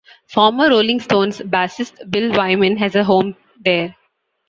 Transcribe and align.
Former 0.33 0.69
Rolling 0.71 0.99
Stones 0.99 1.41
bassist 1.45 2.09
Bill 2.09 2.31
Wyman 2.35 2.75
has 2.77 2.95
a 2.95 3.03
home 3.03 3.35
there. 3.63 3.95